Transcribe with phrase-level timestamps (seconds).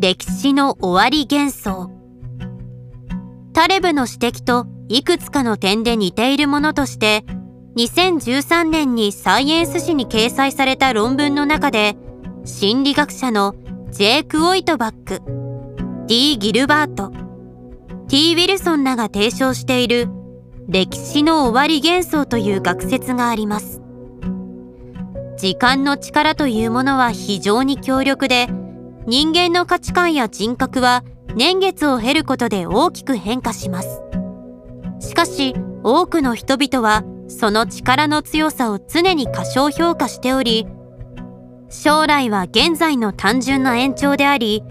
[0.00, 1.90] 歴史の終わり幻想。
[3.52, 7.24] タレブの指摘といくつかの点で似ているものとして
[7.76, 11.96] 2013年にサイエンス誌に掲載された論文の中で
[12.44, 13.56] 心理学者の
[13.90, 15.20] ジェイク・オイトバック
[16.06, 17.10] D・ ギルバート
[18.06, 20.08] T・ ウィルソンらが提唱している
[20.68, 23.82] 歴史の終わり幻想という学説があります。
[25.36, 28.48] 時間の力というものは非常に強力で
[29.08, 31.02] 人間の価値観や人格は
[31.34, 34.02] 年月を経ることで大きく変化します。
[35.00, 40.66] しかし多くの人々はその力の強さを常に過小評価しており
[41.70, 44.62] 将来は現在の単純な延長であり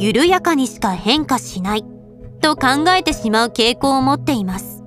[0.00, 1.84] 緩やかにしか変化しない
[2.40, 4.82] と考えてしまう傾向を持っています。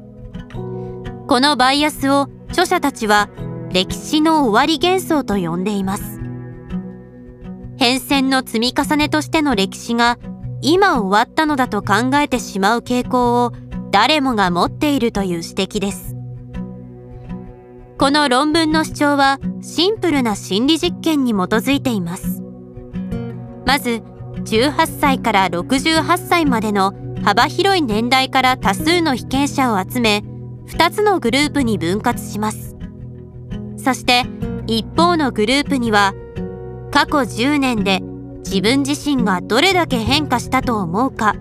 [1.29, 3.29] このバイアスを著者たちは
[3.71, 6.26] 歴史の終わり幻想と呼んでいます。
[8.17, 10.17] 変遷の積み重ねとしての歴史が
[10.63, 13.51] 今終わったのだと考えてしまう傾向を
[13.91, 16.15] 誰もが持っているという指摘です。
[17.99, 22.41] この論文の主張はシンプルな心理実験に基づいています。
[23.67, 24.01] まず
[24.45, 30.23] 18歳から68歳までの幅広い年代から多数の被験者を集め
[30.69, 32.75] 2つのグループに分割します。
[33.77, 34.23] そして
[34.65, 36.15] 一方のグループには
[36.91, 38.01] 過去10年で
[38.45, 41.35] 自分自身がどれだけ変化したと思うか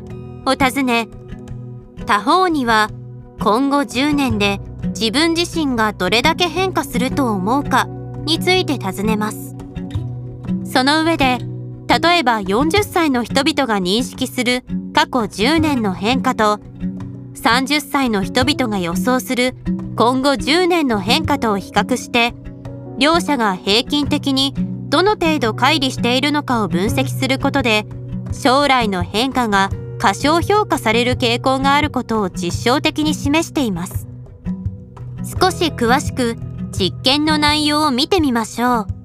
[0.44, 1.08] を尋ね
[2.06, 2.91] 他方には
[3.41, 7.86] 今後10年で自分自身がどれだけ変化すると思うか
[8.24, 9.55] について尋ねます。
[10.64, 11.39] その上で
[11.89, 16.58] 例えば40歳の人々が認識する過去10年の変化と
[17.34, 19.55] 30歳の人々が予想する
[19.97, 22.34] 今後10年の変化とを比較して
[22.98, 24.55] 両者が平均的に
[24.97, 27.84] どの程度乖離しているのかを分析することで
[28.33, 34.07] 将来の変化が過小評価される傾向があることを実証的に示しています。
[35.39, 36.36] 少し詳しく
[36.73, 38.95] 実験の内容を見てみましょう。